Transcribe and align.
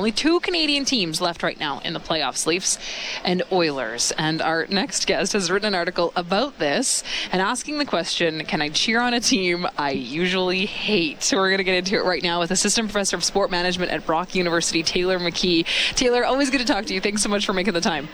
Only 0.00 0.12
two 0.12 0.40
Canadian 0.40 0.86
teams 0.86 1.20
left 1.20 1.42
right 1.42 1.60
now 1.60 1.80
in 1.80 1.92
the 1.92 2.00
playoffs 2.00 2.46
Leafs 2.46 2.78
and 3.22 3.42
Oilers. 3.52 4.12
And 4.16 4.40
our 4.40 4.66
next 4.70 5.06
guest 5.06 5.34
has 5.34 5.50
written 5.50 5.66
an 5.66 5.74
article 5.74 6.10
about 6.16 6.58
this 6.58 7.04
and 7.30 7.42
asking 7.42 7.76
the 7.76 7.84
question 7.84 8.42
Can 8.46 8.62
I 8.62 8.70
cheer 8.70 8.98
on 8.98 9.12
a 9.12 9.20
team 9.20 9.66
I 9.76 9.90
usually 9.90 10.64
hate? 10.64 11.22
So 11.22 11.36
we're 11.36 11.50
going 11.50 11.58
to 11.58 11.64
get 11.64 11.74
into 11.74 11.96
it 11.96 12.06
right 12.06 12.22
now 12.22 12.40
with 12.40 12.50
Assistant 12.50 12.88
Professor 12.88 13.14
of 13.14 13.22
Sport 13.22 13.50
Management 13.50 13.92
at 13.92 14.06
Brock 14.06 14.34
University, 14.34 14.82
Taylor 14.82 15.18
McKee. 15.18 15.66
Taylor, 15.96 16.24
always 16.24 16.48
good 16.48 16.62
to 16.62 16.66
talk 16.66 16.86
to 16.86 16.94
you. 16.94 17.00
Thanks 17.02 17.22
so 17.22 17.28
much 17.28 17.44
for 17.44 17.52
making 17.52 17.74
the 17.74 17.82
time. 17.82 18.08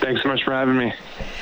Thanks 0.00 0.22
so 0.22 0.28
much 0.28 0.44
for 0.44 0.52
having 0.52 0.76
me. 0.76 0.92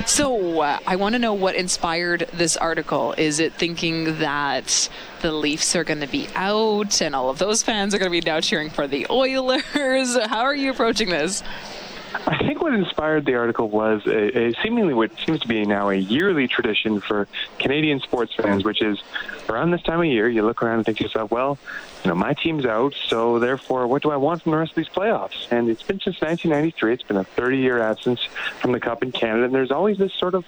So, 0.06 0.60
uh, 0.60 0.78
I 0.86 0.96
want 0.96 1.14
to 1.14 1.18
know 1.18 1.34
what 1.34 1.54
inspired 1.54 2.28
this 2.32 2.56
article. 2.56 3.14
Is 3.18 3.40
it 3.40 3.52
thinking 3.54 4.18
that 4.18 4.88
the 5.22 5.32
Leafs 5.32 5.74
are 5.74 5.84
going 5.84 6.00
to 6.00 6.06
be 6.06 6.28
out 6.34 7.00
and 7.02 7.14
all 7.14 7.30
of 7.30 7.38
those 7.38 7.62
fans 7.62 7.94
are 7.94 7.98
going 7.98 8.10
to 8.10 8.20
be 8.20 8.24
now 8.24 8.40
cheering 8.40 8.70
for 8.70 8.86
the 8.86 9.06
Oilers? 9.10 10.16
How 10.26 10.42
are 10.42 10.54
you 10.54 10.70
approaching 10.70 11.10
this? 11.10 11.42
I 12.14 12.38
think 12.38 12.62
what 12.62 12.72
inspired 12.72 13.24
the 13.24 13.34
article 13.34 13.68
was 13.68 14.06
a, 14.06 14.38
a, 14.38 14.54
seemingly 14.62 14.94
what 14.94 15.10
seems 15.18 15.40
to 15.40 15.48
be 15.48 15.64
now 15.64 15.90
a 15.90 15.94
yearly 15.94 16.46
tradition 16.46 17.00
for 17.00 17.26
Canadian 17.58 18.00
sports 18.00 18.34
fans, 18.34 18.64
which 18.64 18.82
is 18.82 19.02
around 19.48 19.72
this 19.72 19.82
time 19.82 19.98
of 19.98 20.06
year, 20.06 20.28
you 20.28 20.42
look 20.42 20.62
around 20.62 20.76
and 20.76 20.86
think 20.86 20.98
to 20.98 21.04
yourself, 21.04 21.30
well, 21.30 21.58
you 22.04 22.08
know, 22.08 22.14
my 22.14 22.34
team's 22.34 22.66
out, 22.66 22.94
so 23.08 23.38
therefore, 23.38 23.86
what 23.86 24.02
do 24.02 24.10
I 24.10 24.16
want 24.16 24.42
from 24.42 24.52
the 24.52 24.58
rest 24.58 24.72
of 24.72 24.76
these 24.76 24.88
playoffs? 24.88 25.50
And 25.50 25.68
it's 25.68 25.82
been 25.82 25.98
since 26.00 26.20
1993. 26.20 26.92
It's 26.92 27.02
been 27.02 27.16
a 27.16 27.24
30 27.24 27.58
year 27.58 27.80
absence 27.80 28.22
from 28.60 28.72
the 28.72 28.80
Cup 28.80 29.02
in 29.02 29.10
Canada, 29.10 29.44
and 29.44 29.54
there's 29.54 29.72
always 29.72 29.98
this 29.98 30.12
sort 30.14 30.34
of 30.34 30.44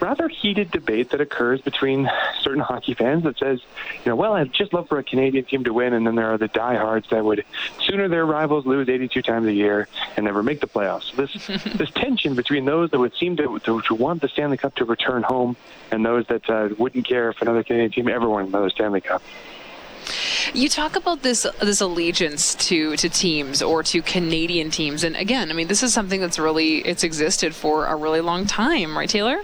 rather 0.00 0.28
heated 0.28 0.70
debate 0.70 1.10
that 1.10 1.20
occurs 1.20 1.60
between 1.60 2.10
certain 2.40 2.60
hockey 2.60 2.94
fans 2.94 3.24
that 3.24 3.38
says, 3.38 3.60
you 4.04 4.10
know, 4.10 4.16
well, 4.16 4.34
I'd 4.34 4.52
just 4.52 4.72
love 4.72 4.88
for 4.88 4.98
a 4.98 5.04
Canadian 5.04 5.44
team 5.44 5.64
to 5.64 5.72
win, 5.72 5.92
and 5.92 6.06
then 6.06 6.14
there 6.14 6.32
are 6.32 6.38
the 6.38 6.48
diehards 6.48 7.08
that 7.10 7.24
would 7.24 7.44
sooner 7.80 8.08
their 8.08 8.26
rivals 8.26 8.66
lose 8.66 8.88
82 8.88 9.22
times 9.22 9.46
a 9.46 9.52
year 9.52 9.88
and 10.16 10.24
never 10.24 10.42
make 10.42 10.60
the 10.60 10.66
playoffs. 10.66 11.14
So 11.14 11.26
this 11.26 11.64
this 11.74 11.90
tension 11.90 12.34
between 12.34 12.64
those 12.64 12.90
that 12.90 12.98
would 12.98 13.14
seem 13.14 13.36
to, 13.36 13.58
to, 13.60 13.80
to 13.82 13.94
want 13.94 14.22
the 14.22 14.28
Stanley 14.28 14.56
Cup 14.56 14.74
to 14.76 14.84
return 14.84 15.22
home 15.22 15.56
and 15.90 16.04
those 16.04 16.26
that 16.26 16.48
uh, 16.48 16.68
wouldn't 16.78 17.06
care 17.06 17.30
if 17.30 17.40
another 17.42 17.62
Canadian 17.62 17.90
team 17.90 18.08
ever 18.08 18.28
won 18.28 18.46
another 18.46 18.70
Stanley 18.70 19.00
Cup. 19.00 19.22
You 20.54 20.68
talk 20.68 20.96
about 20.96 21.22
this 21.22 21.46
this 21.60 21.80
allegiance 21.80 22.54
to 22.66 22.96
to 22.96 23.08
teams 23.08 23.62
or 23.62 23.82
to 23.84 24.02
Canadian 24.02 24.70
teams, 24.70 25.02
and 25.02 25.16
again, 25.16 25.50
I 25.50 25.54
mean, 25.54 25.68
this 25.68 25.82
is 25.82 25.92
something 25.92 26.20
that's 26.20 26.38
really 26.38 26.78
it's 26.78 27.02
existed 27.02 27.54
for 27.54 27.86
a 27.86 27.96
really 27.96 28.20
long 28.20 28.46
time, 28.46 28.96
right, 28.96 29.08
Taylor? 29.08 29.40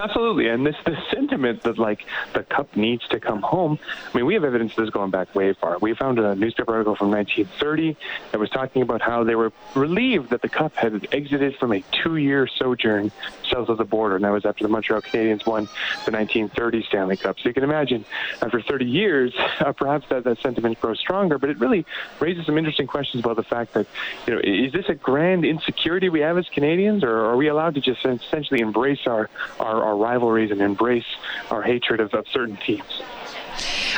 Absolutely, 0.00 0.48
and 0.48 0.64
this 0.64 0.76
this 0.86 0.98
sentiment 1.10 1.62
that 1.62 1.76
like 1.76 2.04
the 2.32 2.44
cup 2.44 2.76
needs 2.76 3.06
to 3.08 3.18
come 3.18 3.42
home. 3.42 3.78
I 4.12 4.16
mean, 4.16 4.26
we 4.26 4.34
have 4.34 4.44
evidence 4.44 4.72
of 4.72 4.84
this 4.84 4.90
going 4.90 5.10
back 5.10 5.34
way 5.34 5.52
far. 5.54 5.76
We 5.78 5.92
found 5.94 6.20
a 6.20 6.36
newspaper 6.36 6.72
article 6.72 6.94
from 6.94 7.10
1930 7.10 7.96
that 8.30 8.38
was 8.38 8.48
talking 8.50 8.82
about 8.82 9.02
how 9.02 9.24
they 9.24 9.34
were 9.34 9.52
relieved 9.74 10.30
that 10.30 10.42
the 10.42 10.48
cup 10.48 10.76
had 10.76 11.08
exited 11.12 11.56
from 11.56 11.72
a 11.72 11.82
two-year 11.90 12.46
sojourn 12.46 13.10
south 13.50 13.68
of 13.68 13.78
the 13.78 13.84
border, 13.84 14.16
and 14.16 14.24
that 14.24 14.30
was 14.30 14.46
after 14.46 14.62
the 14.62 14.68
Montreal 14.68 15.02
Canadiens 15.02 15.44
won 15.44 15.64
the 16.04 16.12
1930 16.12 16.84
Stanley 16.84 17.16
Cup. 17.16 17.40
So 17.40 17.48
you 17.48 17.54
can 17.54 17.64
imagine, 17.64 18.04
after 18.40 18.62
30 18.62 18.84
years, 18.84 19.34
uh, 19.58 19.72
perhaps 19.72 20.08
that, 20.10 20.22
that 20.24 20.40
sentiment 20.40 20.80
grows 20.80 21.00
stronger. 21.00 21.38
But 21.38 21.50
it 21.50 21.58
really 21.58 21.84
raises 22.20 22.46
some 22.46 22.56
interesting 22.56 22.86
questions 22.86 23.24
about 23.24 23.36
the 23.36 23.42
fact 23.42 23.74
that, 23.74 23.86
you 24.28 24.34
know, 24.34 24.40
is 24.44 24.72
this 24.72 24.88
a 24.88 24.94
grand 24.94 25.44
insecurity 25.44 26.08
we 26.08 26.20
have 26.20 26.38
as 26.38 26.48
Canadians, 26.50 27.02
or 27.02 27.24
are 27.24 27.36
we 27.36 27.48
allowed 27.48 27.74
to 27.74 27.80
just 27.80 28.04
essentially 28.04 28.60
embrace 28.60 29.00
our 29.06 29.28
our 29.58 29.87
our 29.88 29.96
rivalries 29.96 30.50
and 30.50 30.60
embrace 30.60 31.06
our 31.50 31.62
hatred 31.62 32.00
of, 32.00 32.12
of 32.12 32.26
certain 32.28 32.58
teams. 32.58 33.02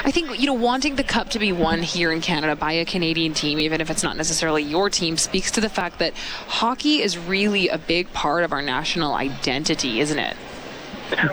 I 0.05 0.11
think, 0.11 0.41
you 0.41 0.47
know, 0.47 0.55
wanting 0.55 0.97
the 0.97 1.05
cup 1.05 1.31
to 1.31 1.39
be 1.39 1.53
won 1.53 1.83
here 1.83 2.13
in 2.13 2.21
Canada 2.23 2.57
by 2.57 2.73
a 2.73 2.85
Canadian 2.85 3.35
team, 3.35 3.59
even 3.59 3.81
if 3.81 3.91
it's 3.91 4.03
not 4.03 4.17
necessarily 4.17 4.63
your 4.63 4.89
team, 4.89 5.19
speaks 5.19 5.51
to 5.51 5.61
the 5.61 5.69
fact 5.69 5.99
that 5.99 6.15
hockey 6.15 7.03
is 7.03 7.19
really 7.19 7.69
a 7.69 7.77
big 7.77 8.11
part 8.13 8.45
of 8.45 8.53
our 8.53 8.63
national 8.63 9.15
identity, 9.15 10.01
isn't 10.01 10.19
it? 10.19 10.37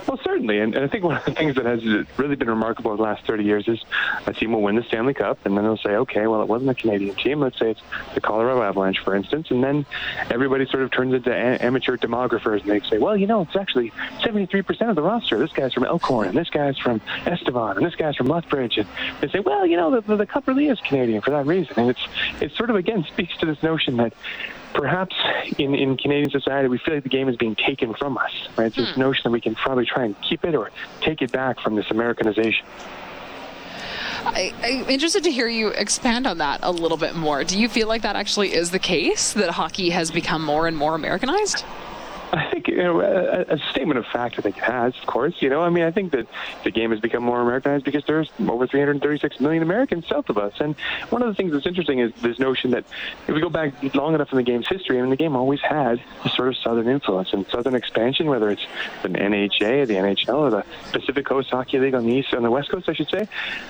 Well, 0.08 0.20
certainly, 0.24 0.60
and, 0.60 0.76
and, 0.76 0.84
I 0.84 0.88
think 0.88 1.04
one 1.04 1.18
of 1.18 1.26
the 1.26 1.34
things 1.34 1.56
that 1.56 1.66
has 1.66 1.84
really 2.18 2.36
been 2.36 2.50
remarkable 2.50 2.92
in 2.92 2.98
the 2.98 3.04
last 3.04 3.26
30 3.26 3.44
years 3.44 3.68
is 3.68 3.80
a 4.26 4.34
team 4.34 4.52
will 4.52 4.62
win 4.62 4.76
the 4.76 4.84
Stanley 4.84 5.14
Cup, 5.14 5.46
and 5.46 5.56
then 5.56 5.64
they'll 5.64 5.78
say, 5.78 5.92
okay, 5.92 6.28
well, 6.28 6.42
it 6.42 6.48
wasn't 6.48 6.70
a 6.70 6.76
Canadian 6.76 7.16
team. 7.16 7.40
Let's 7.40 7.60
say 7.60 7.72
it's 7.72 7.82
the 8.14 8.22
Colorado 8.22 8.62
Avalanche, 8.62 9.00
for 9.00 9.16
instance, 9.16 9.52
and 9.52 9.64
then 9.64 9.86
everybody 10.30 10.66
sort 10.66 10.84
of 10.84 10.92
turns 10.92 11.14
into 11.14 11.32
a- 11.32 11.58
amateur 11.64 11.98
demographers, 11.98 12.62
and 12.62 12.72
they 12.72 12.80
say, 12.88 12.98
well, 12.98 13.16
you 13.18 13.28
know, 13.28 13.42
it's 13.42 13.56
actually 13.56 13.92
73% 14.22 14.90
of 14.90 14.96
the 14.96 15.02
roster. 15.02 15.38
This 15.38 15.52
guy's 15.52 15.74
from 15.74 15.86
Elkhorn, 15.86 16.30
and 16.30 16.38
this 16.38 16.50
guy's 16.50 16.78
from 16.78 17.02
Estevan, 17.26 17.78
and 17.78 17.86
this 17.86 17.96
guy's 17.96 18.16
from 18.16 18.28
Lethbridge, 18.28 18.78
and 18.78 18.88
they 19.22 19.28
say, 19.28 19.40
well, 19.40 19.66
you 19.66 19.78
know, 19.78 19.92
the, 19.92 20.02
the, 20.02 20.16
the 20.18 20.26
Cup 20.26 20.48
really 20.48 20.68
is 20.68 20.80
Canadian 20.82 21.22
for 21.22 21.32
that 21.32 21.46
reason, 21.46 21.74
and 21.78 21.90
it's 21.90 22.08
it 22.42 22.52
sort 22.56 22.70
of 22.70 22.76
again 22.76 23.06
speaks 23.12 23.36
to 23.38 23.46
this 23.46 23.62
notion 23.64 23.98
that 23.98 24.14
perhaps 24.78 25.16
in, 25.58 25.74
in 25.74 25.98
Canadian 25.98 26.30
society, 26.30 26.68
we 26.68 26.78
feel 26.78 26.94
like 26.94 27.04
the 27.04 27.10
game 27.10 27.28
is 27.28 27.36
being 27.36 27.56
taken 27.56 27.94
from 27.94 28.18
us. 28.18 28.32
Right? 28.56 28.68
It's 28.68 28.76
hmm. 28.76 28.84
this 28.84 28.98
notion 28.98 29.24
that 29.26 29.32
we 29.32 29.42
can 29.42 29.56
probably 29.68 29.86
try 29.86 30.06
and 30.06 30.16
keep 30.22 30.46
it 30.46 30.56
or 30.56 30.72
take 31.02 31.22
it 31.22 31.30
back 31.34 31.60
from 31.60 31.76
this 31.76 31.92
Americanization. 31.92 32.66
I, 34.24 34.54
am 34.64 34.90
interested 34.90 35.26
to 35.26 35.32
hear 35.32 35.50
you 35.50 35.68
expand 35.70 36.26
on 36.26 36.38
that 36.38 36.62
a 36.64 36.72
little 36.72 36.96
bit 36.96 37.16
more. 37.16 37.44
Do 37.44 37.60
you 37.60 37.68
feel 37.68 37.90
like 37.90 38.04
that 38.04 38.16
actually 38.16 38.54
is 38.54 38.72
the 38.72 38.80
case, 38.80 39.34
that 39.34 39.50
hockey 39.50 39.90
has 39.90 40.10
become 40.10 40.42
more 40.42 40.68
and 40.68 40.78
more 40.78 40.96
Americanized? 40.96 41.66
You 42.68 42.84
know, 42.84 43.02
a, 43.02 43.42
a, 43.54 43.58
statement 43.72 43.98
of 43.98 44.06
fact. 44.06 44.38
I 44.38 44.42
think 44.42 44.58
it 44.58 44.64
has, 44.64 44.94
of 44.98 45.06
course. 45.08 45.36
You 45.40 45.50
know, 45.50 45.62
I 45.62 45.70
mean, 45.70 45.84
I 45.84 45.92
think 45.92 46.12
that 46.12 46.28
the 46.64 46.72
game 46.72 46.92
has 46.92 47.00
become 47.00 47.24
more 47.24 47.42
Americanized 47.42 47.86
because 47.86 48.04
there's 48.06 48.30
over 48.40 48.68
336 48.68 49.40
million 49.40 49.64
Americans 49.64 50.08
south 50.08 50.30
of 50.30 50.38
us. 50.38 50.54
And 50.60 50.76
one 51.10 51.22
of 51.22 51.28
the 51.30 51.34
things 51.34 51.54
that's 51.54 51.66
interesting 51.66 52.00
is 52.00 52.12
this 52.22 52.40
notion 52.40 52.72
that 52.72 52.86
if 53.28 53.34
we 53.34 53.42
go 53.42 53.50
back 53.50 53.96
long 53.96 54.16
enough 54.16 54.32
in 54.32 54.38
the 54.38 54.44
game's 54.44 54.68
history, 54.68 54.98
I 54.98 55.02
mean, 55.02 55.10
the 55.10 55.16
game 55.16 55.36
always 55.36 55.62
had 55.62 56.02
a 56.26 56.30
sort 56.30 56.50
of 56.50 56.58
southern 56.58 56.88
influence 56.88 57.34
and 57.34 57.48
southern 57.48 57.76
expansion, 57.76 58.28
whether 58.28 58.50
it's 58.50 58.66
the 59.02 59.10
NHA, 59.10 59.88
the 59.88 59.96
NHL, 59.96 60.36
or 60.36 60.50
the 60.50 60.66
Pacific 60.92 61.26
Coast 61.26 61.50
Hockey 61.50 61.80
League 61.80 61.96
on 61.96 62.06
the 62.06 62.14
east 62.14 62.34
on 62.34 62.44
the 62.44 62.52
west 62.52 62.70
coast, 62.70 62.90
I 62.90 62.94
should 62.94 63.10
say, 63.10 63.28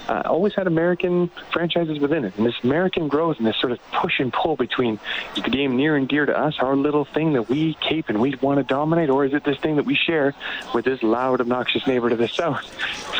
uh, 0.08 0.24
always 0.26 0.54
had 0.54 0.68
American 0.68 1.30
franchises 1.52 2.00
within 2.00 2.26
it. 2.26 2.36
And 2.38 2.46
this 2.46 2.56
American 2.64 3.08
growth 3.08 3.38
and 3.38 3.48
this 3.48 3.58
sort 3.58 3.72
of 3.72 3.80
push 3.92 4.20
and 4.20 4.32
pull 4.32 4.56
between 4.56 5.00
the 5.36 5.42
game 5.42 5.76
near 5.76 5.96
and 5.96 6.08
dear 6.08 6.26
to 6.26 6.38
us, 6.38 6.56
our 6.60 6.76
little 6.76 7.06
thing 7.06 7.34
that 7.34 7.50
we 7.50 7.76
keep 7.76 8.10
and 8.10 8.20
we 8.22 8.36
want 8.36 8.58
to 8.58 8.64
dominate, 8.64 8.87
or 8.94 9.26
is 9.26 9.34
it 9.34 9.44
this 9.44 9.58
thing 9.60 9.76
that 9.76 9.86
we 9.86 9.96
share 9.96 10.34
with 10.74 10.86
this 10.86 11.04
loud, 11.04 11.42
obnoxious 11.42 11.86
neighbor 11.88 12.10
to 12.10 12.16
the 12.16 12.28
south? 12.28 12.64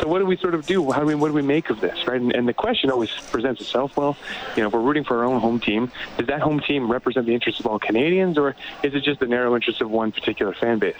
So 0.00 0.08
what 0.08 0.18
do 0.18 0.26
we 0.26 0.36
sort 0.36 0.54
of 0.54 0.66
do? 0.66 0.90
How 0.90 1.00
do 1.00 1.06
we 1.06 1.14
what 1.14 1.28
do 1.28 1.34
we 1.34 1.42
make 1.42 1.70
of 1.70 1.80
this, 1.80 2.06
right? 2.06 2.20
And, 2.20 2.34
and 2.34 2.48
the 2.48 2.54
question 2.54 2.90
always 2.90 3.10
presents 3.10 3.60
itself. 3.60 3.96
Well, 3.96 4.16
you 4.56 4.62
know, 4.62 4.68
if 4.68 4.74
we're 4.74 4.80
rooting 4.80 5.04
for 5.04 5.18
our 5.18 5.24
own 5.24 5.40
home 5.40 5.60
team, 5.60 5.90
does 6.16 6.26
that 6.28 6.40
home 6.40 6.60
team 6.60 6.90
represent 6.90 7.26
the 7.26 7.34
interests 7.34 7.60
of 7.60 7.66
all 7.66 7.78
Canadians, 7.78 8.38
or 8.38 8.56
is 8.82 8.94
it 8.94 9.02
just 9.02 9.20
the 9.20 9.26
narrow 9.26 9.54
interests 9.54 9.80
of 9.80 9.90
one 9.90 10.12
particular 10.12 10.54
fan 10.54 10.78
base? 10.78 10.96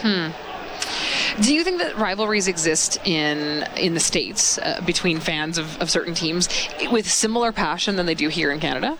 Hmm. 0.00 0.30
Do 1.40 1.54
you 1.54 1.64
think 1.64 1.78
that 1.78 1.96
rivalries 1.96 2.48
exist 2.48 2.98
in 3.06 3.64
in 3.76 3.94
the 3.94 4.00
states 4.00 4.58
uh, 4.58 4.80
between 4.84 5.20
fans 5.20 5.58
of, 5.58 5.80
of 5.80 5.90
certain 5.90 6.14
teams 6.14 6.48
with 6.90 7.10
similar 7.10 7.52
passion 7.52 7.96
than 7.96 8.06
they 8.06 8.14
do 8.14 8.28
here 8.28 8.50
in 8.50 8.60
Canada? 8.60 8.98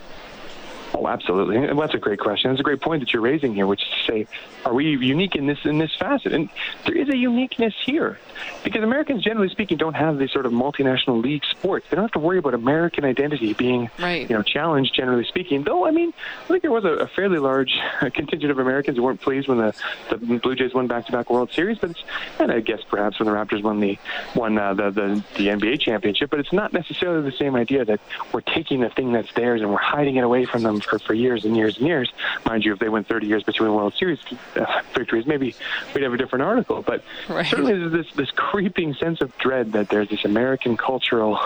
Oh, 0.94 1.06
absolutely. 1.06 1.56
And 1.56 1.78
that's 1.78 1.94
a 1.94 1.98
great 1.98 2.18
question. 2.18 2.50
That's 2.50 2.60
a 2.60 2.64
great 2.64 2.80
point 2.80 3.00
that 3.00 3.12
you're 3.12 3.22
raising 3.22 3.54
here, 3.54 3.66
which 3.66 3.82
is 3.82 3.88
to 3.88 4.12
say, 4.12 4.26
are 4.64 4.74
we 4.74 4.86
unique 4.86 5.36
in 5.36 5.46
this 5.46 5.58
in 5.64 5.78
this 5.78 5.94
facet? 5.96 6.32
And 6.32 6.48
there 6.84 6.96
is 6.96 7.08
a 7.08 7.16
uniqueness 7.16 7.74
here 7.84 8.18
because 8.64 8.82
Americans, 8.82 9.22
generally 9.22 9.48
speaking, 9.48 9.78
don't 9.78 9.94
have 9.94 10.18
these 10.18 10.32
sort 10.32 10.46
of 10.46 10.52
multinational 10.52 11.22
league 11.22 11.44
sports. 11.44 11.86
They 11.88 11.96
don't 11.96 12.04
have 12.04 12.12
to 12.12 12.18
worry 12.18 12.38
about 12.38 12.54
American 12.54 13.04
identity 13.04 13.54
being, 13.54 13.90
right. 13.98 14.28
you 14.28 14.36
know, 14.36 14.42
challenged. 14.42 14.94
Generally 14.94 15.24
speaking, 15.24 15.62
though, 15.62 15.86
I 15.86 15.90
mean, 15.90 16.12
I 16.44 16.46
think 16.48 16.62
there 16.62 16.70
was 16.70 16.84
a, 16.84 16.94
a 16.94 17.06
fairly 17.06 17.38
large 17.38 17.78
contingent 18.00 18.50
of 18.50 18.58
Americans 18.58 18.96
who 18.96 19.04
weren't 19.04 19.20
pleased 19.20 19.48
when 19.48 19.58
the, 19.58 19.74
the 20.10 20.16
Blue 20.16 20.54
Jays 20.54 20.74
won 20.74 20.86
back-to-back 20.86 21.30
World 21.30 21.52
Series. 21.52 21.78
But 21.78 21.90
it's, 21.90 22.04
and 22.38 22.50
I 22.50 22.60
guess 22.60 22.80
perhaps 22.88 23.18
when 23.18 23.28
the 23.28 23.34
Raptors 23.34 23.62
won 23.62 23.80
the 23.80 23.98
won 24.34 24.58
uh, 24.58 24.74
the, 24.74 24.90
the 24.90 25.24
the 25.36 25.48
NBA 25.48 25.80
championship. 25.80 26.30
But 26.30 26.40
it's 26.40 26.52
not 26.52 26.72
necessarily 26.72 27.22
the 27.28 27.36
same 27.36 27.54
idea 27.54 27.84
that 27.84 28.00
we're 28.32 28.40
taking 28.40 28.80
the 28.80 28.90
thing 28.90 29.12
that's 29.12 29.32
theirs 29.32 29.60
and 29.60 29.70
we're 29.70 29.78
hiding 29.78 30.16
it 30.16 30.24
away 30.24 30.44
from 30.44 30.62
them 30.62 30.79
for, 30.84 30.98
for 30.98 31.14
years 31.14 31.44
and 31.44 31.56
years 31.56 31.78
and 31.78 31.86
years. 31.86 32.12
Mind 32.44 32.65
you, 32.65 32.72
if 32.72 32.78
they 32.78 32.88
went 32.88 33.09
30 33.09 33.27
years 33.27 33.42
between 33.42 33.72
World 33.72 33.94
Series 33.94 34.18
uh, 34.56 34.82
victories, 34.94 35.27
maybe 35.27 35.54
we'd 35.94 36.03
have 36.03 36.12
a 36.12 36.16
different 36.16 36.42
article. 36.42 36.82
But 36.82 37.03
right. 37.28 37.47
certainly 37.47 37.78
there's 37.78 37.92
this 37.92 38.12
this 38.15 38.30
creeping 38.30 38.94
sense 38.94 39.21
of 39.21 39.36
dread 39.38 39.72
that 39.72 39.88
there's 39.88 40.09
this 40.09 40.24
American 40.24 40.77
cultural 40.77 41.38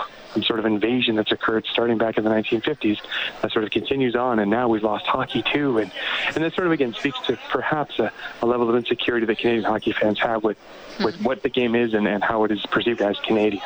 sort 0.43 0.59
of 0.59 0.67
invasion 0.67 1.17
that's 1.17 1.33
occurred 1.33 1.67
starting 1.67 1.99
back 1.99 2.19
in 2.19 2.25
the 2.25 2.31
1950s 2.31 3.01
that 3.43 3.53
sort 3.53 3.65
of 3.65 3.71
continues 3.71 4.17
on, 4.17 4.39
and 4.39 4.51
now 4.51 4.69
we've 4.69 4.83
lost 4.83 5.07
hockey 5.07 5.43
too, 5.43 5.79
and 5.79 5.91
and 6.35 6.45
that 6.45 6.55
sort 6.55 6.67
of 6.67 6.73
again 6.73 6.95
speaks 6.95 7.19
to 7.27 7.39
perhaps 7.51 7.99
a, 7.99 8.13
a 8.43 8.47
level 8.47 8.69
of 8.69 8.77
insecurity 8.77 9.27
that 9.27 9.39
Canadian 9.39 9.65
hockey 9.65 9.93
fans 9.93 10.19
have 10.19 10.43
with 10.43 10.59
with 11.03 11.21
what 11.23 11.43
the 11.43 11.49
game 11.49 11.75
is 11.75 11.93
and, 11.95 12.07
and 12.07 12.23
how 12.23 12.45
it 12.45 12.53
is 12.53 12.65
perceived 12.67 13.01
as 13.01 13.19
Canadian 13.21 13.63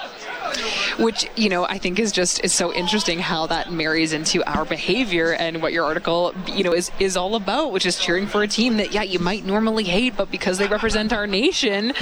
which 0.99 1.29
you 1.37 1.49
know 1.49 1.65
I 1.65 1.79
think 1.79 1.99
is 1.99 2.13
just 2.13 2.45
is 2.45 2.53
so 2.53 2.73
interesting 2.73 3.19
how 3.19 3.47
that 3.47 3.73
marries 3.73 4.13
into 4.13 4.43
our 4.45 4.65
behavior 4.65 5.33
and 5.33 5.63
what 5.63 5.73
your 5.73 5.85
article 5.85 6.35
you 6.47 6.65
know 6.65 6.73
is 6.73 6.91
is 6.99 7.17
all 7.17 7.35
about, 7.35 7.73
which 7.73 7.87
is 7.87 7.99
cheering 7.99 8.27
for 8.27 8.43
a 8.43 8.49
team 8.49 8.77
that 8.79 8.93
yeah 8.93 9.03
you 9.03 9.19
might 9.19 9.45
normally 9.45 9.85
hate, 9.85 10.17
but 10.17 10.31
because 10.31 10.59
they 10.59 10.67
represent 10.67 11.13
our 11.13 11.27
nation, 11.27 11.93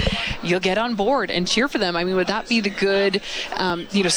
you'll 0.43 0.59
get 0.59 0.77
on 0.77 0.95
board 0.95 1.31
and 1.31 1.47
cheer 1.47 1.67
for 1.67 1.77
them. 1.77 1.95
I 1.95 2.03
mean, 2.03 2.15
would 2.15 2.27
that 2.27 2.49
be 2.49 2.61
the 2.61 2.69
good 2.69 3.21
um, 3.57 3.87
you 3.91 4.03
know 4.03 4.09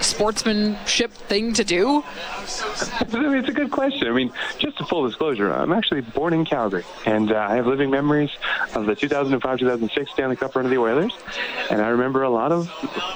sportsmanship 0.00 1.12
thing 1.12 1.52
to 1.54 1.64
do? 1.64 2.02
It's 2.42 3.48
a 3.48 3.52
good 3.52 3.70
question. 3.70 4.08
I 4.08 4.12
mean, 4.12 4.32
just 4.58 4.80
a 4.80 4.84
full 4.84 5.06
disclosure, 5.06 5.52
I'm 5.52 5.72
actually 5.72 6.00
born 6.00 6.32
in 6.32 6.44
Calgary, 6.44 6.84
and 7.04 7.32
uh, 7.32 7.36
I 7.36 7.56
have 7.56 7.66
living 7.66 7.90
memories 7.90 8.30
of 8.74 8.86
the 8.86 8.94
2005-2006 8.94 10.08
Stanley 10.10 10.36
Cup 10.36 10.54
run 10.54 10.64
of 10.64 10.70
the 10.70 10.78
Oilers. 10.78 11.12
And 11.70 11.80
I 11.80 11.88
remember 11.88 12.22
a 12.22 12.30
lot 12.30 12.52
of, 12.52 12.70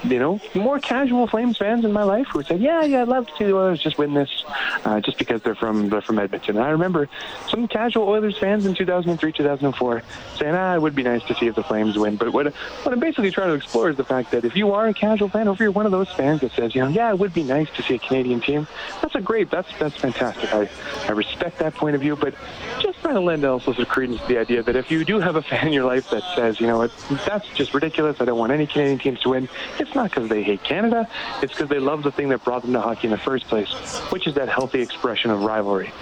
you 0.04 0.18
know, 0.18 0.40
more 0.54 0.78
casual 0.78 1.26
Flames 1.26 1.56
fans 1.56 1.84
in 1.84 1.92
my 1.92 2.02
life 2.02 2.26
who 2.32 2.42
said, 2.42 2.60
"Yeah, 2.60 2.82
yeah, 2.82 3.02
I'd 3.02 3.08
love 3.08 3.26
to 3.28 3.36
see 3.36 3.44
the 3.44 3.54
Oilers 3.54 3.80
just 3.80 3.98
win 3.98 4.14
this, 4.14 4.44
uh, 4.84 5.00
just 5.00 5.18
because 5.18 5.42
they're 5.42 5.54
from 5.54 5.88
they're 5.88 6.00
from 6.00 6.18
Edmonton." 6.18 6.56
And 6.56 6.64
I 6.64 6.70
remember 6.70 7.08
some 7.48 7.68
casual 7.68 8.08
Oilers 8.08 8.36
fans 8.38 8.66
in 8.66 8.74
2003, 8.74 9.32
2004 9.32 10.02
saying, 10.36 10.54
"Ah, 10.54 10.74
it 10.74 10.82
would 10.82 10.94
be 10.94 11.02
nice 11.02 11.22
to 11.24 11.34
see 11.34 11.46
if 11.46 11.54
the 11.54 11.62
Flames 11.62 11.96
win." 11.96 12.16
But 12.16 12.32
what 12.32 12.52
what 12.82 12.92
I'm 12.92 13.00
basically 13.00 13.30
trying 13.30 13.48
to 13.48 13.54
explore 13.54 13.90
is 13.90 13.96
the 13.96 14.04
fact 14.04 14.30
that 14.32 14.44
if 14.44 14.56
you 14.56 14.72
are 14.72 14.88
a 14.88 14.94
casual 14.94 15.28
fan, 15.28 15.48
or 15.48 15.52
if 15.52 15.60
you're 15.60 15.70
one 15.70 15.86
of 15.86 15.92
those 15.92 16.08
fans 16.10 16.40
that 16.40 16.52
says, 16.52 16.69
"You 16.74 16.82
know, 16.82 16.88
yeah, 16.88 17.10
it 17.10 17.18
would 17.18 17.34
be 17.34 17.42
nice 17.42 17.68
to 17.76 17.82
see 17.82 17.94
a 17.94 17.98
Canadian 17.98 18.40
team," 18.40 18.66
that's 19.00 19.14
a 19.14 19.20
great, 19.20 19.50
that's 19.50 19.68
that's 19.78 19.96
fantastic. 19.96 20.52
I 20.54 20.68
I 21.06 21.12
respect 21.12 21.58
that 21.58 21.74
point 21.74 21.94
of 21.94 22.00
view, 22.00 22.16
but 22.16 22.34
just 22.80 23.00
trying 23.00 23.14
to 23.14 23.20
lend 23.20 23.44
also 23.44 23.72
some 23.72 23.84
credence 23.86 24.20
to 24.22 24.28
the 24.28 24.38
idea 24.38 24.62
that 24.62 24.76
if 24.76 24.90
you 24.90 25.04
do 25.04 25.20
have 25.20 25.36
a 25.36 25.42
fan 25.42 25.66
in 25.66 25.72
your 25.72 25.84
life 25.84 26.10
that 26.10 26.22
says, 26.34 26.60
you 26.60 26.66
know 26.66 26.78
what, 26.78 26.92
that's 27.26 27.48
just 27.54 27.74
ridiculous. 27.74 28.20
I 28.20 28.24
don't 28.24 28.38
want 28.38 28.52
any 28.52 28.66
Canadian 28.66 28.98
teams 28.98 29.20
to 29.20 29.30
win. 29.30 29.48
It's 29.78 29.94
not 29.94 30.10
because 30.10 30.28
they 30.28 30.42
hate 30.42 30.62
Canada. 30.62 31.08
It's 31.42 31.52
because 31.52 31.68
they 31.68 31.78
love 31.78 32.02
the 32.02 32.12
thing 32.12 32.28
that 32.28 32.44
brought 32.44 32.62
them 32.62 32.72
to 32.72 32.80
hockey 32.80 33.06
in 33.06 33.10
the 33.10 33.18
first 33.18 33.46
place, 33.48 33.70
which 34.10 34.26
is 34.26 34.34
that 34.34 34.48
healthy 34.48 34.80
expression 34.80 35.30
of 35.30 35.42
rivalry. 35.42 35.92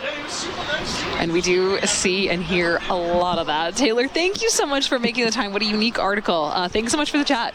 And 1.19 1.32
we 1.32 1.41
do 1.41 1.81
see 1.82 2.29
and 2.29 2.43
hear 2.43 2.81
a 2.88 2.94
lot 2.94 3.38
of 3.38 3.47
that. 3.47 3.76
Taylor, 3.76 4.09
thank 4.09 4.43
you 4.43 4.50
so 4.50 4.67
much 4.67 4.88
for 4.88 4.99
making 4.99 5.25
the 5.25 5.31
time. 5.31 5.53
What 5.53 5.62
a 5.62 5.67
unique 5.67 5.99
article. 5.99 6.50
Uh, 6.55 6.69
thanks 6.69 6.93
so 6.93 6.99
much 6.99 7.11
for 7.11 7.19
the 7.19 7.25
chat. 7.25 7.55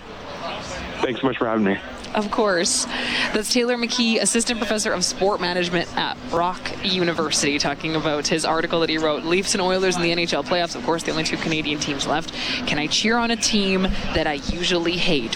Thanks 1.01 1.21
so 1.21 1.27
much 1.27 1.37
for 1.37 1.47
having 1.47 1.65
me. 1.65 1.77
Of 2.13 2.29
course. 2.29 2.85
That's 3.33 3.51
Taylor 3.51 3.75
McKee, 3.75 4.21
Assistant 4.21 4.59
Professor 4.59 4.93
of 4.93 5.03
Sport 5.03 5.41
Management 5.41 5.95
at 5.97 6.15
Brock 6.29 6.59
University, 6.83 7.57
talking 7.57 7.95
about 7.95 8.27
his 8.27 8.45
article 8.45 8.81
that 8.81 8.89
he 8.89 8.99
wrote 8.99 9.23
Leafs 9.23 9.55
and 9.55 9.61
Oilers 9.61 9.95
in 9.95 10.03
the 10.03 10.11
NHL 10.11 10.43
playoffs. 10.45 10.75
Of 10.75 10.83
course, 10.85 11.03
the 11.03 11.11
only 11.11 11.23
two 11.23 11.37
Canadian 11.37 11.79
teams 11.79 12.05
left. 12.05 12.33
Can 12.67 12.77
I 12.77 12.85
cheer 12.85 13.17
on 13.17 13.31
a 13.31 13.35
team 13.35 13.83
that 14.13 14.27
I 14.27 14.33
usually 14.33 14.97
hate? 14.97 15.31